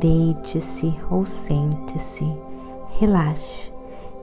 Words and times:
Deite-se 0.00 0.92
ou 1.10 1.24
sente-se, 1.24 2.26
relaxe, 2.98 3.72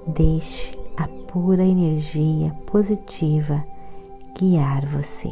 deixe 0.07 0.77
a 0.97 1.07
pura 1.07 1.63
energia 1.63 2.51
positiva 2.65 3.63
guiar 4.35 4.85
você. 4.85 5.31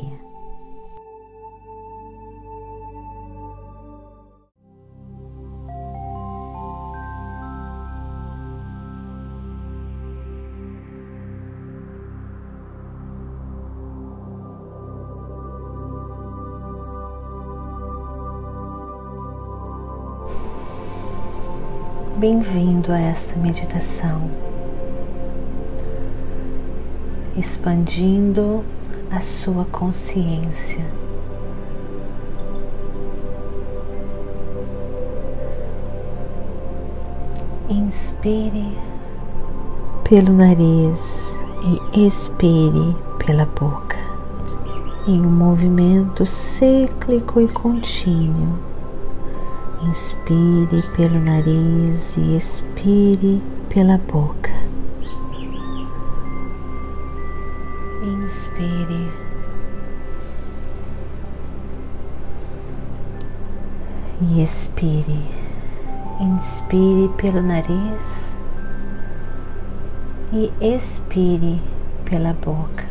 Bem-vindo 22.53 22.93
a 22.93 22.99
esta 22.99 23.35
meditação, 23.35 24.21
expandindo 27.35 28.63
a 29.11 29.19
sua 29.19 29.65
consciência. 29.65 30.85
Inspire 37.69 38.77
pelo 40.07 40.31
nariz 40.31 41.35
e 41.93 42.07
expire 42.07 42.95
pela 43.25 43.45
boca, 43.45 43.97
em 45.05 45.19
um 45.19 45.29
movimento 45.29 46.25
cíclico 46.25 47.41
e 47.41 47.49
contínuo 47.49 48.76
Inspire 49.79 50.81
pelo 50.95 51.19
nariz 51.19 52.17
e 52.17 52.35
expire 52.35 53.39
pela 53.69 53.99
boca. 53.99 54.51
Inspire. 58.01 59.11
E 64.19 64.41
expire. 64.41 65.21
Inspire 66.21 67.09
pelo 67.17 67.43
nariz 67.43 68.35
e 70.33 70.51
expire 70.59 71.61
pela 72.03 72.33
boca. 72.33 72.86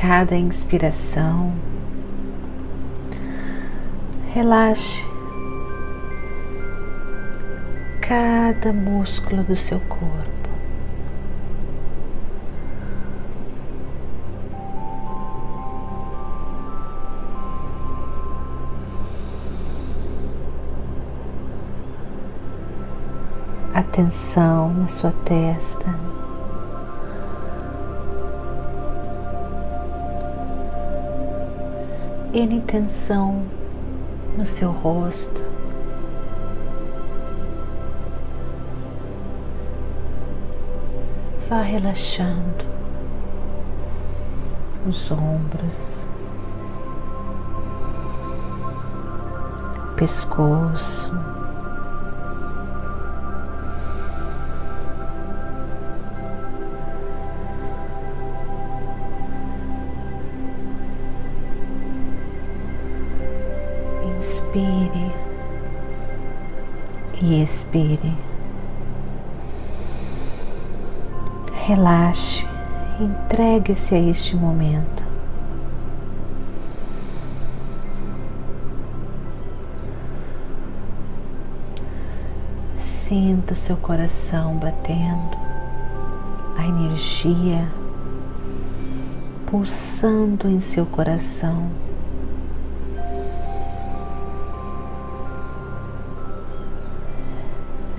Cada 0.00 0.36
inspiração. 0.36 1.52
Relaxe 4.32 5.04
cada 8.00 8.72
músculo 8.72 9.42
do 9.42 9.56
seu 9.56 9.80
corpo. 9.80 10.38
Atenção 23.74 24.72
na 24.74 24.86
sua 24.86 25.12
testa. 25.24 26.07
N 32.40 32.60
tensão 32.60 33.42
no 34.38 34.46
seu 34.46 34.70
rosto. 34.70 35.44
Vá 41.48 41.62
relaxando 41.62 42.64
os 44.86 45.10
ombros, 45.10 46.08
pescoço. 49.96 51.37
Inspire 64.48 65.12
e 67.20 67.42
expire. 67.42 68.14
Relaxe, 71.52 72.46
entregue-se 72.98 73.94
a 73.94 73.98
este 73.98 74.36
momento. 74.36 75.04
Sinta 82.78 83.54
seu 83.54 83.76
coração 83.76 84.54
batendo, 84.56 85.36
a 86.56 86.66
energia 86.66 87.68
pulsando 89.46 90.46
em 90.48 90.60
seu 90.60 90.84
coração. 90.84 91.87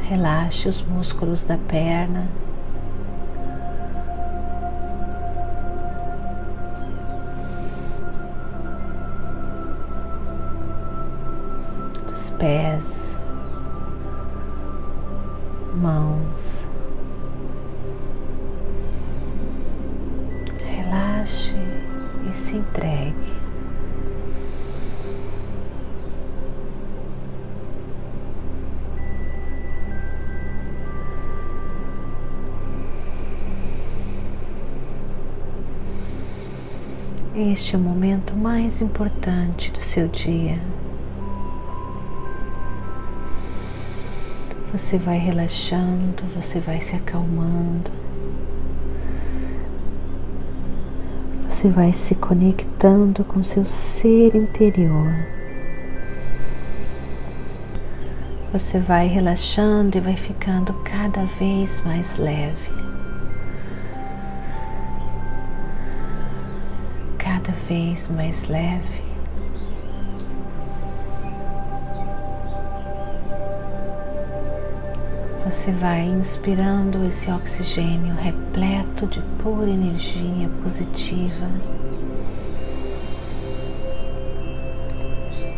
Relaxe 0.10 0.68
os 0.68 0.82
músculos 0.82 1.44
da 1.44 1.56
perna. 1.56 2.28
Dos 12.08 12.32
pés, 12.40 12.84
mãos. 15.76 16.66
Relaxe 20.58 21.54
e 22.28 22.34
se 22.34 22.56
entregue. 22.56 23.39
Este 37.52 37.74
é 37.74 37.80
o 37.80 37.82
momento 37.82 38.36
mais 38.36 38.80
importante 38.80 39.72
do 39.72 39.82
seu 39.82 40.08
dia. 40.08 40.60
Você 44.72 45.00
vai 45.00 45.18
relaxando, 45.18 46.24
você 46.36 46.60
vai 46.60 46.80
se 46.80 46.96
acalmando, 46.96 47.90
você 51.50 51.70
vai 51.70 51.92
se 51.92 52.14
conectando 52.14 53.24
com 53.24 53.44
seu 53.44 53.66
ser 53.66 54.36
interior. 54.36 55.12
Você 58.54 58.78
vai 58.78 59.08
relaxando 59.08 59.98
e 59.98 60.02
vai 60.02 60.16
ficando 60.16 60.72
cada 60.84 61.26
vez 61.26 61.82
mais 61.84 62.16
leve. 62.18 62.79
cada 67.50 67.52
vez 67.68 68.08
mais 68.10 68.48
leve. 68.48 69.02
Você 75.46 75.72
vai 75.72 76.06
inspirando 76.06 77.04
esse 77.06 77.32
oxigênio 77.32 78.14
repleto 78.14 79.08
de 79.08 79.20
pura 79.42 79.70
energia 79.70 80.48
positiva 80.62 81.50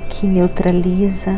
que 0.09 0.25
neutraliza 0.25 1.35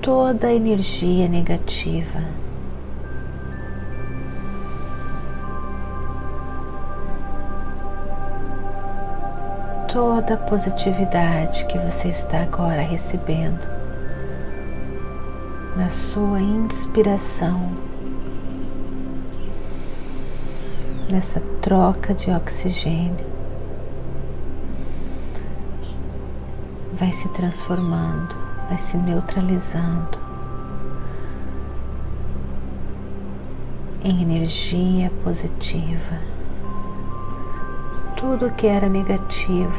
toda 0.00 0.46
a 0.46 0.54
energia 0.54 1.28
negativa. 1.28 2.49
Toda 9.92 10.34
a 10.34 10.36
positividade 10.36 11.64
que 11.66 11.78
você 11.78 12.08
está 12.08 12.42
agora 12.42 12.82
recebendo. 12.82 13.68
Na 15.76 15.88
sua 15.88 16.40
inspiração, 16.40 17.72
nessa 21.10 21.40
troca 21.60 22.14
de 22.14 22.30
oxigênio, 22.30 23.26
vai 26.92 27.12
se 27.12 27.28
transformando 27.30 28.50
vai 28.70 28.78
se 28.78 28.96
neutralizando. 28.96 30.16
Em 34.04 34.22
energia 34.22 35.10
positiva. 35.24 36.39
Tudo 38.20 38.50
que 38.50 38.66
era 38.66 38.88
negativo 38.88 39.72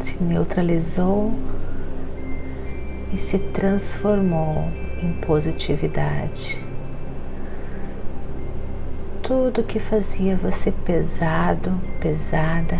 se 0.00 0.22
neutralizou 0.22 1.32
e 3.12 3.16
se 3.16 3.38
transformou 3.38 4.68
em 5.02 5.14
positividade 5.14 6.62
tudo 9.24 9.62
que 9.62 9.80
fazia 9.80 10.36
você 10.36 10.70
pesado, 10.70 11.72
pesada, 11.98 12.76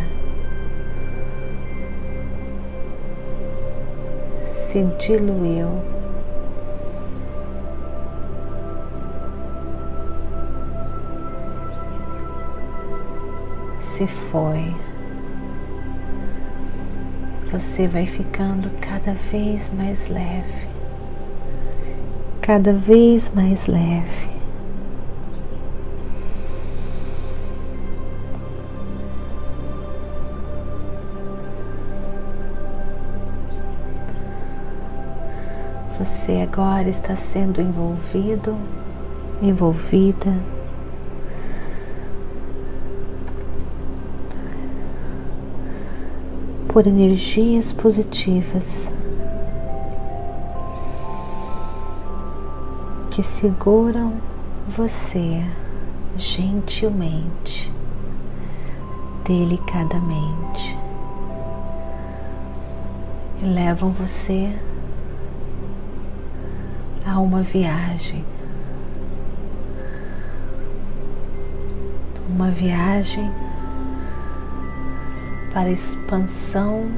se 4.47 4.85
diluiu. 5.01 6.04
Se 14.05 14.09
foi, 14.09 14.77
você 17.51 17.89
vai 17.89 18.05
ficando 18.05 18.69
cada 18.79 19.15
vez 19.15 19.73
mais 19.73 20.09
leve, 20.11 20.69
cada 22.43 22.75
vez 22.75 23.33
mais 23.35 23.67
leve. 23.67 24.29
Você 35.99 36.43
agora 36.43 36.91
está 36.91 37.17
sendo 37.17 37.63
envolvido, 37.63 38.55
envolvida 39.41 40.35
por 46.75 46.89
energias 46.89 47.73
positivas 47.73 48.91
que 53.13 53.23
seguram 53.23 54.15
você 54.67 55.41
gentilmente, 56.17 57.73
delicadamente 59.25 60.77
e 63.41 63.45
levam 63.45 63.93
você 63.93 64.53
a 67.07 67.21
uma 67.21 67.43
viagem. 67.43 68.25
Uma 72.29 72.51
viagem 72.51 73.31
para 75.55 75.69
a 75.69 75.73
expansão 75.73 76.91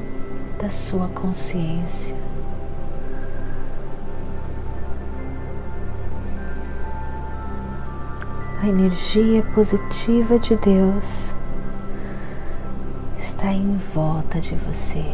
da 0.59 0.69
sua 0.69 1.07
consciência. 1.09 2.17
A 8.61 8.67
energia 8.67 9.43
positiva 9.55 10.39
de 10.41 10.57
Deus 10.57 11.35
está 13.19 13.53
em 13.53 13.77
volta 13.95 14.41
de 14.41 14.57
você. 14.57 15.05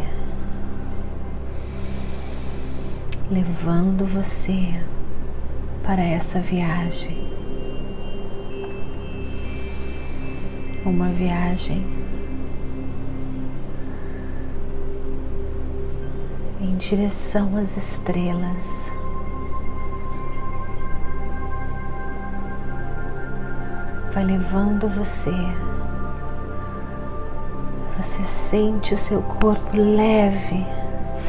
levando 3.32 4.04
você 4.04 4.78
para 5.82 6.02
essa 6.02 6.38
viagem. 6.38 7.32
Uma 10.84 11.08
viagem 11.08 12.01
em 16.62 16.76
direção 16.76 17.56
às 17.56 17.76
estrelas. 17.76 18.66
Vai 24.14 24.24
levando 24.24 24.88
você. 24.88 25.34
Você 27.98 28.24
sente 28.50 28.94
o 28.94 28.98
seu 28.98 29.20
corpo 29.22 29.76
leve, 29.76 30.64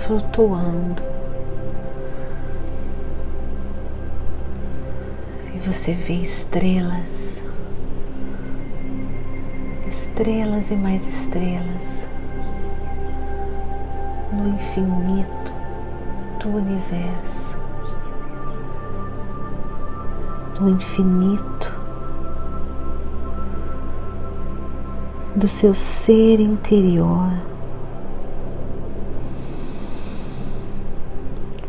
flutuando. 0.06 1.13
você 5.65 5.94
vê 5.94 6.15
estrelas, 6.15 7.41
estrelas 9.88 10.69
e 10.69 10.75
mais 10.75 11.07
estrelas 11.07 12.12
no 14.33 14.50
infinito 14.50 15.53
do 16.41 16.50
universo, 16.50 17.57
no 20.59 20.69
infinito 20.69 21.83
do 25.35 25.47
seu 25.47 25.73
ser 25.73 26.40
interior. 26.40 27.31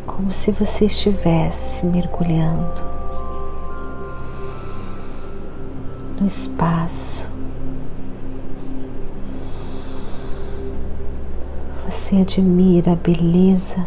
Como 0.05 0.31
se 0.31 0.51
você 0.51 0.85
estivesse 0.85 1.85
mergulhando 1.85 2.81
no 6.19 6.27
espaço. 6.27 6.84
Admira 12.17 12.93
a 12.93 12.95
beleza. 12.95 13.85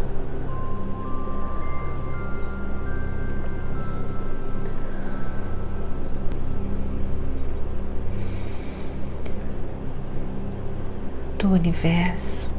Do 11.39 11.53
universo, 11.53 12.51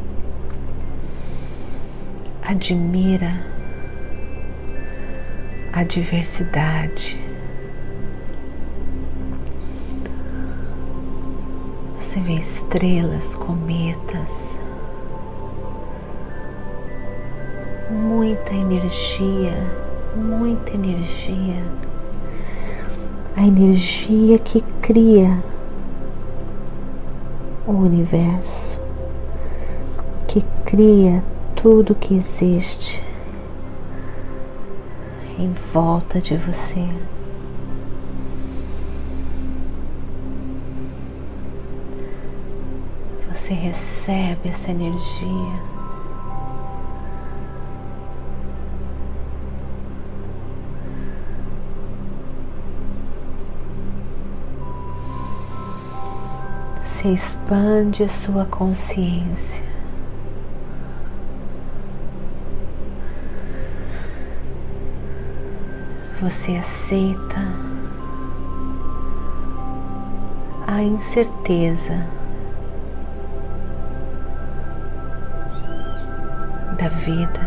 admira 2.41 3.45
a 5.71 5.83
diversidade. 5.83 7.19
Você 11.99 12.19
vê 12.21 12.33
estrelas, 12.33 13.35
cometas, 13.35 14.48
muita 18.19 18.53
energia, 18.53 19.53
muita 20.13 20.73
energia. 20.73 21.63
A 23.33 23.47
energia 23.47 24.37
que 24.37 24.61
cria 24.81 25.41
o 27.65 27.71
universo, 27.71 28.77
que 30.27 30.43
cria 30.65 31.23
tudo 31.55 31.95
que 31.95 32.13
existe 32.13 33.01
em 35.37 35.53
volta 35.73 36.19
de 36.19 36.35
você. 36.35 36.85
você 43.31 43.53
recebe 43.53 44.49
essa 44.49 44.69
energia. 44.69 45.78
Você 56.99 57.13
expande 57.13 58.03
a 58.03 58.09
sua 58.09 58.43
consciência. 58.43 59.63
Você 66.21 66.57
aceita 66.57 67.39
a 70.67 70.83
incerteza 70.83 72.05
da 76.77 76.89
vida 76.89 77.39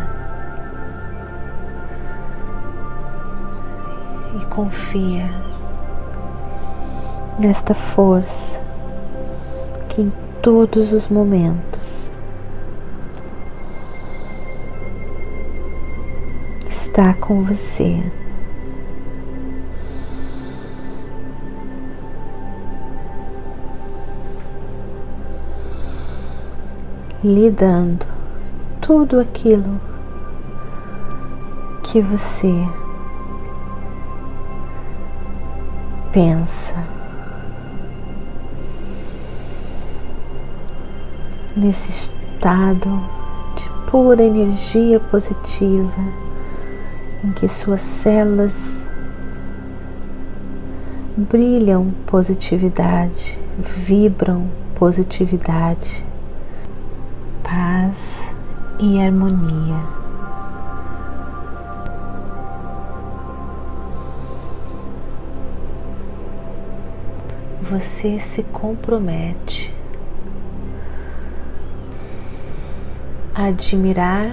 e 4.35 4.45
confia 4.45 5.29
nesta 7.37 7.75
força 7.75 8.62
todos 10.43 10.91
os 10.91 11.07
momentos 11.07 12.11
está 16.67 17.13
com 17.13 17.43
você. 17.45 18.03
lhe 27.23 27.49
dando 27.49 28.05
tudo 28.81 29.17
aquilo 29.17 29.79
que 31.81 32.01
você 32.01 32.51
pensa. 36.11 37.02
Nesse 41.55 41.89
estado 41.89 42.89
de 43.55 43.69
pura 43.91 44.23
energia 44.23 44.99
positiva, 44.99 46.01
em 47.23 47.31
que 47.31 47.47
suas 47.47 47.81
células 47.81 48.85
brilham 51.15 51.91
positividade, 52.07 53.39
vibram 53.85 54.47
positividade 54.75 56.03
paz 57.43 58.19
e 58.79 58.99
harmonia. 58.99 59.77
Você 67.69 68.19
se 68.19 68.41
compromete 68.43 69.82
admirar 73.35 74.31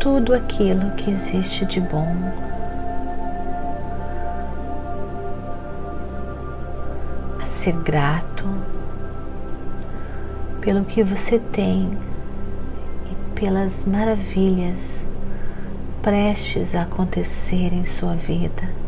tudo 0.00 0.34
aquilo 0.34 0.90
que 0.92 1.10
existe 1.10 1.64
de 1.66 1.80
bom. 1.80 2.06
A 7.42 7.46
ser 7.46 7.72
grato 7.82 8.44
pelo 10.60 10.84
que 10.84 11.02
você 11.02 11.38
tem 11.38 11.96
e 13.10 13.38
pelas 13.38 13.84
maravilhas 13.84 15.06
prestes 16.02 16.74
a 16.74 16.82
acontecer 16.82 17.72
em 17.72 17.84
sua 17.84 18.14
vida. 18.14 18.85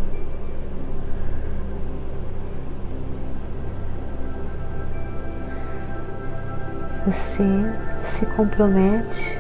Você 7.08 7.72
se 8.04 8.26
compromete 8.26 9.38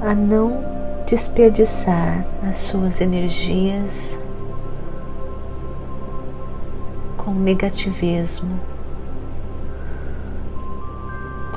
a 0.00 0.14
não 0.14 0.64
desperdiçar 1.06 2.24
as 2.48 2.56
suas 2.56 2.98
energias 3.02 3.90
com 7.18 7.34
negativismo 7.34 8.58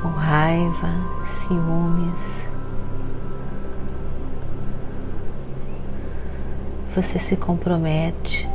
com 0.02 0.08
raiva, 0.08 0.90
ciúmes. 1.24 2.48
Você 6.94 7.18
se 7.18 7.38
compromete 7.38 8.46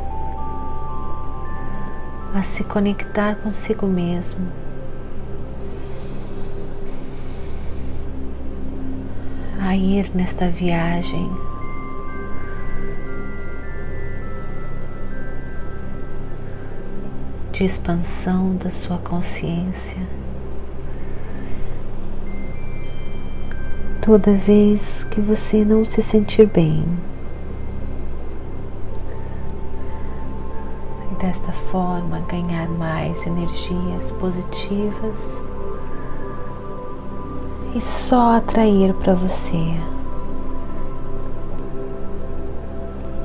a 2.32 2.44
se 2.44 2.62
conectar 2.62 3.34
consigo 3.34 3.84
mesmo. 3.88 4.67
A 9.68 9.76
ir 9.76 10.10
nesta 10.14 10.48
viagem 10.48 11.30
de 17.52 17.64
expansão 17.64 18.56
da 18.56 18.70
sua 18.70 18.96
consciência. 18.96 19.98
toda 24.08 24.32
vez 24.32 25.04
que 25.10 25.20
você 25.20 25.62
não 25.62 25.84
se 25.84 26.00
sentir 26.00 26.46
bem. 26.46 26.82
E 31.12 31.14
desta 31.16 31.52
forma 31.52 32.20
ganhar 32.20 32.66
mais 32.70 33.26
energias 33.26 34.10
positivas 34.12 35.47
e 37.78 37.80
só 37.80 38.34
atrair 38.34 38.92
para 38.92 39.14
você 39.14 39.72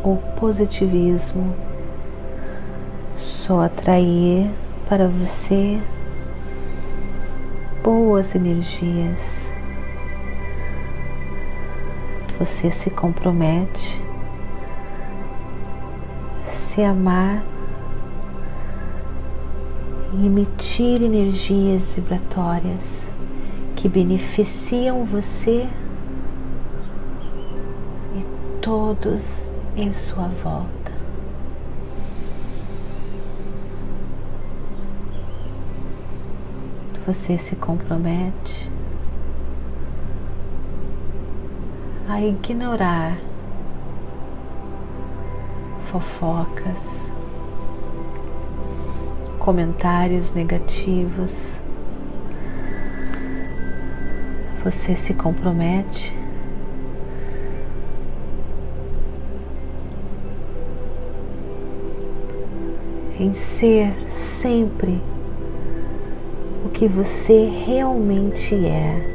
o 0.04 0.16
positivismo, 0.40 1.56
só 3.16 3.64
atrair 3.64 4.48
para 4.88 5.08
você 5.08 5.82
boas 7.82 8.36
energias. 8.36 9.50
Você 12.38 12.70
se 12.70 12.92
compromete, 12.92 14.00
se 16.46 16.84
amar 16.84 17.44
e 20.14 20.28
emitir 20.28 21.02
energias 21.02 21.92
vibratórias 21.92 23.12
que 23.84 23.90
beneficiam 23.90 25.04
você 25.04 25.68
e 28.16 28.26
todos 28.62 29.44
em 29.76 29.92
sua 29.92 30.30
volta. 30.42 30.94
Você 37.06 37.38
se 37.38 37.58
compromete 37.58 38.72
a 42.08 42.22
ignorar 42.22 43.18
fofocas, 45.92 47.12
comentários 49.40 50.32
negativos. 50.32 51.53
Você 54.64 54.96
se 54.96 55.14
compromete 55.14 56.16
em 63.20 63.34
ser 63.34 63.94
sempre 64.08 65.02
o 66.66 66.70
que 66.70 66.88
você 66.88 67.46
realmente 67.66 68.56
é. 68.66 69.10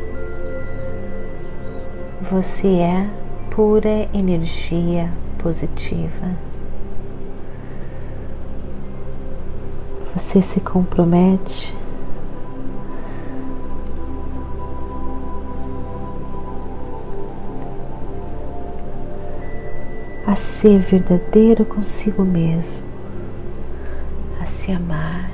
Você 2.31 2.69
é 2.69 3.09
pura 3.51 4.09
energia 4.13 5.11
positiva. 5.39 6.37
Você 10.15 10.43
se 10.43 10.61
compromete 10.61 11.75
ser 20.61 20.81
verdadeiro 20.81 21.65
consigo 21.65 22.25
mesmo, 22.25 22.85
a 24.43 24.47
se 24.47 24.73
amar, 24.73 25.31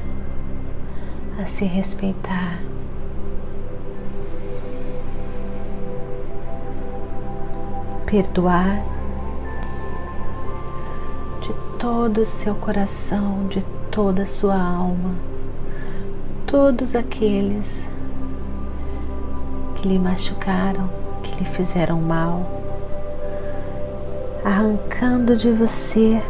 a 1.40 1.46
se 1.46 1.64
respeitar. 1.64 2.60
perdoar 8.06 8.84
de 11.40 11.52
todo 11.80 12.18
o 12.18 12.26
seu 12.26 12.54
coração, 12.54 13.48
de 13.48 13.64
toda 13.90 14.22
a 14.22 14.26
sua 14.26 14.54
alma, 14.54 15.14
todos 16.46 16.94
aqueles 16.94 17.88
que 19.74 19.88
lhe 19.88 19.98
machucaram, 19.98 20.88
que 21.24 21.34
lhe 21.34 21.44
fizeram 21.44 22.00
mal, 22.00 22.63
arrancando 24.44 25.34
de 25.34 25.50
você 25.50 26.22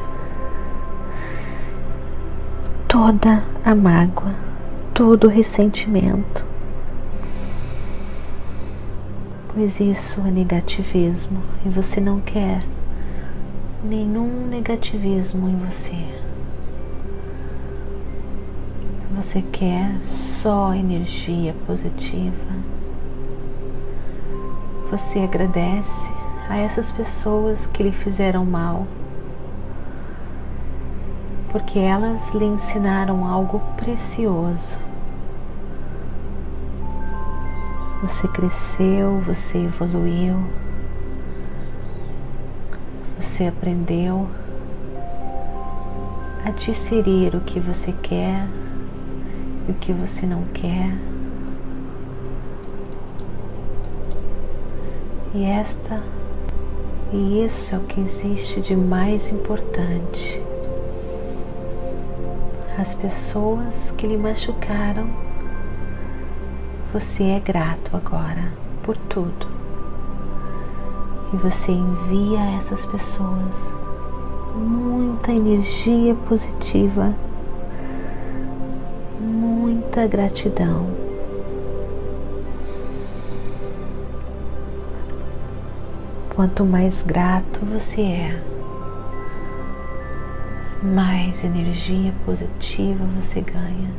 toda 2.87 3.43
a 3.65 3.75
mágoa, 3.75 4.33
todo 4.95 5.25
o 5.25 5.29
ressentimento. 5.29 6.47
Pois 9.53 9.81
isso 9.81 10.21
é 10.21 10.31
negativismo 10.31 11.43
e 11.67 11.69
você 11.69 12.01
não 12.01 12.21
quer 12.21 12.63
nenhum 13.83 14.47
negativismo 14.47 15.49
em 15.49 15.57
você. 15.57 16.25
Você 19.17 19.43
quer 19.43 19.99
só 20.03 20.73
energia 20.73 21.55
positiva. 21.67 22.55
Você 24.91 25.21
agradece 25.21 26.14
a 26.49 26.57
essas 26.57 26.93
pessoas 26.93 27.67
que 27.67 27.83
lhe 27.83 27.93
fizeram 27.93 28.45
mal 28.45 28.87
porque 31.55 31.79
elas 31.79 32.35
lhe 32.35 32.45
ensinaram 32.45 33.25
algo 33.25 33.61
precioso. 33.77 34.77
Você 38.03 38.27
cresceu, 38.27 39.21
você 39.21 39.59
evoluiu, 39.59 40.35
você 43.17 43.47
aprendeu 43.47 44.29
a 46.45 46.51
discernir 46.51 47.37
o 47.37 47.41
que 47.41 47.61
você 47.61 47.93
quer 48.03 48.49
e 49.69 49.71
o 49.71 49.75
que 49.75 49.93
você 49.93 50.27
não 50.27 50.43
quer. 50.53 50.93
E 55.33 55.45
esta 55.45 56.03
e 57.15 57.45
isso 57.45 57.75
é 57.75 57.79
o 57.79 57.83
que 57.83 58.01
existe 58.01 58.61
de 58.61 58.75
mais 58.75 59.31
importante 59.31 60.43
as 62.77 62.93
pessoas 62.93 63.93
que 63.97 64.07
lhe 64.07 64.17
machucaram, 64.17 65.09
você 66.93 67.23
é 67.23 67.41
grato 67.41 67.97
agora 67.97 68.53
por 68.83 68.97
tudo. 68.97 69.47
E 71.33 71.37
você 71.37 71.73
envia 71.73 72.41
a 72.41 72.57
essas 72.57 72.85
pessoas 72.85 73.75
muita 74.55 75.33
energia 75.33 76.15
positiva, 76.29 77.15
muita 79.21 80.07
gratidão. 80.07 81.04
Quanto 86.35 86.65
mais 86.65 87.01
grato 87.03 87.65
você 87.65 88.01
é, 88.01 88.43
mais 90.83 91.45
energia 91.45 92.13
positiva 92.27 93.05
você 93.15 93.41
ganha. 93.41 93.91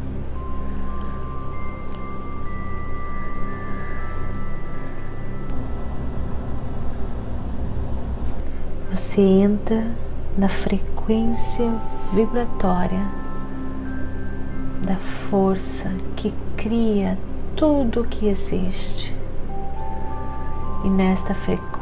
Você 8.91 9.21
entra 9.21 9.87
na 10.37 10.49
frequência 10.49 11.71
vibratória 12.13 12.99
da 14.85 14.95
força 14.95 15.89
que 16.17 16.33
cria 16.57 17.17
tudo 17.55 18.01
o 18.01 18.05
que 18.05 18.27
existe. 18.27 19.15
E 20.83 20.89
nesta 20.89 21.33
frequência, 21.33 21.74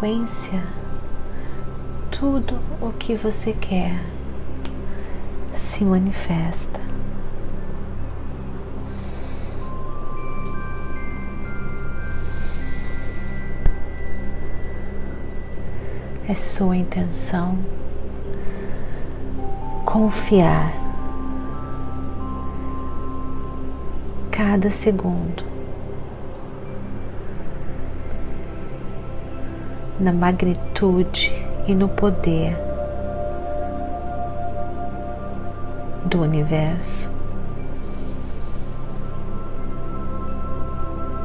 tudo 2.12 2.60
o 2.82 2.92
que 2.92 3.16
você 3.16 3.54
quer 3.54 4.04
se 5.54 5.86
manifesta. 5.86 6.82
É 16.28 16.36
sua 16.36 16.76
intenção 16.76 17.58
confiar 19.86 20.74
cada 24.30 24.70
segundo 24.70 25.53
na 30.04 30.12
magnitude 30.12 31.34
e 31.66 31.74
no 31.74 31.88
poder 31.88 32.58
do 36.06 36.22
universo, 36.22 37.10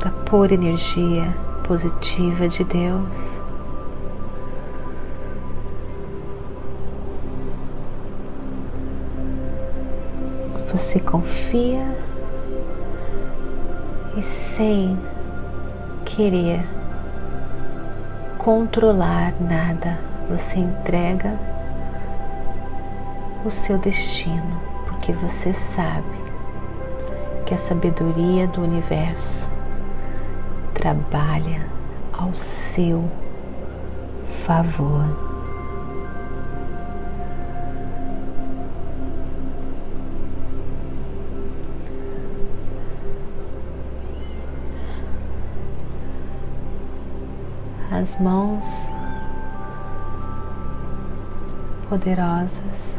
da 0.01 0.11
pura 0.25 0.55
energia 0.55 1.35
positiva 1.67 2.49
de 2.49 2.63
Deus. 2.63 3.39
Você 10.73 11.01
confia 11.01 11.85
e 14.17 14.23
sem 14.23 14.97
querer 16.05 16.65
controlar 18.49 19.35
nada, 19.43 19.99
você 20.27 20.59
entrega 20.59 21.39
o 23.45 23.51
seu 23.51 23.77
destino 23.77 24.59
porque 24.87 25.13
você 25.13 25.53
sabe 25.53 26.17
que 27.45 27.53
a 27.53 27.59
sabedoria 27.59 28.47
do 28.47 28.63
universo 28.63 29.47
trabalha 30.73 31.67
ao 32.11 32.35
seu 32.37 33.05
favor. 34.47 35.28
As 47.91 48.21
mãos 48.21 48.65
poderosas 51.89 52.99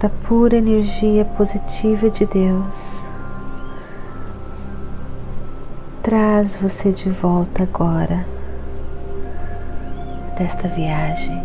da 0.00 0.08
pura 0.08 0.56
energia 0.56 1.24
positiva 1.24 2.10
de 2.10 2.24
Deus. 2.26 3.02
Traz 6.02 6.56
você 6.56 6.92
de 6.92 7.10
volta 7.10 7.64
agora 7.64 8.24
desta 10.36 10.68
viagem. 10.68 11.42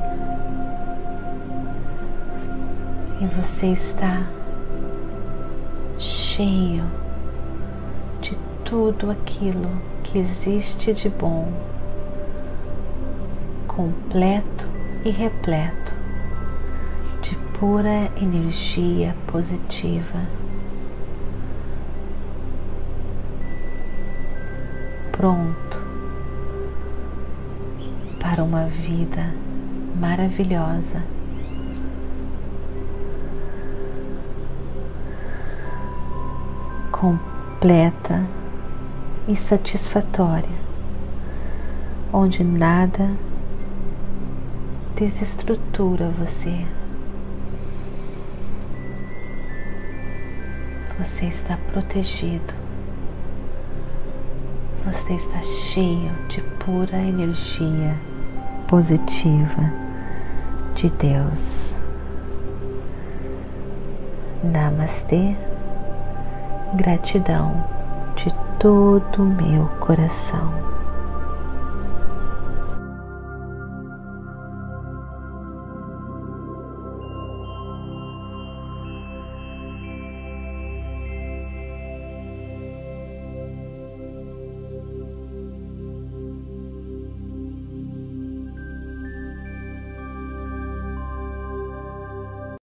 E 3.21 3.25
você 3.27 3.67
está 3.67 4.23
cheio 5.97 6.83
de 8.21 8.37
tudo 8.63 9.09
aquilo 9.09 9.92
que 10.13 10.19
existe 10.19 10.93
de 10.93 11.09
bom, 11.09 11.51
completo 13.67 14.67
e 15.03 15.09
repleto 15.09 16.03
pura 17.63 18.11
energia 18.21 19.15
positiva. 19.25 20.19
Pronto 25.13 25.81
para 28.19 28.43
uma 28.43 28.65
vida 28.65 29.33
maravilhosa. 29.97 31.01
Completa 36.91 38.42
e 39.27 39.35
satisfatória, 39.35 40.49
onde 42.11 42.43
nada 42.43 43.09
desestrutura 44.95 46.09
você. 46.09 46.65
Você 50.99 51.25
está 51.25 51.57
protegido. 51.71 52.53
Você 54.85 55.13
está 55.13 55.41
cheio 55.41 56.11
de 56.27 56.41
pura 56.59 56.97
energia 56.97 57.95
positiva, 58.67 59.71
de 60.75 60.89
de 60.89 60.89
Deus. 60.89 61.73
Namastê, 64.43 65.35
gratidão 66.75 67.82
de 68.23 68.33
todo 68.57 69.21
o 69.21 69.25
meu 69.25 69.65
coração. 69.81 70.72